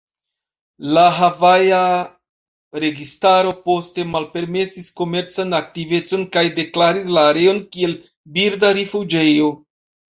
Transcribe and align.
La 0.97 1.01
havaja 1.17 1.81
registaro 2.85 3.53
poste 3.67 4.07
malpermesis 4.15 4.91
komercan 5.03 5.57
aktivecon 5.61 6.29
kaj 6.37 6.45
deklaris 6.61 7.17
la 7.19 7.31
areon 7.37 7.65
kiel 7.77 7.99
birda 8.41 8.77
rifuĝejo. 8.83 9.57